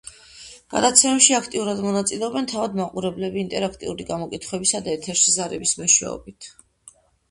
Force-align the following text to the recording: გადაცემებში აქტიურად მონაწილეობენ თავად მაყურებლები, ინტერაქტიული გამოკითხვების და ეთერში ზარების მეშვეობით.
გადაცემებში 0.73 1.35
აქტიურად 1.39 1.83
მონაწილეობენ 1.89 2.49
თავად 2.55 2.79
მაყურებლები, 2.81 3.43
ინტერაქტიული 3.45 4.11
გამოკითხვების 4.11 4.77
და 4.83 4.99
ეთერში 5.01 5.39
ზარების 5.41 5.79
მეშვეობით. 5.87 6.55